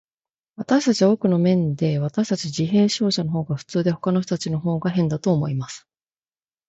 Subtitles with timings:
[0.55, 5.87] 私は、多くの面で、私たち自閉症者のほうが普通で、ほかの人たちのほうが変だと思います。